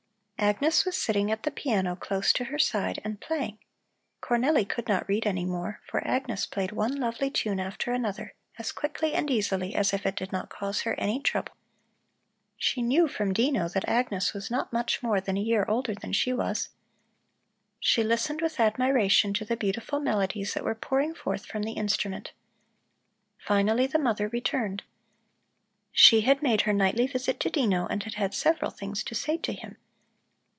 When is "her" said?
2.45-2.57, 10.81-10.95, 26.61-26.73